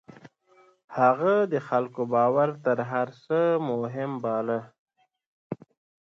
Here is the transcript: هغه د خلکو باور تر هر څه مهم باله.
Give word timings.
هغه 0.97 1.33
د 1.53 1.55
خلکو 1.67 2.01
باور 2.13 2.49
تر 2.65 2.77
هر 2.91 3.07
څه 3.23 3.37
مهم 3.69 4.11
باله. 4.23 4.59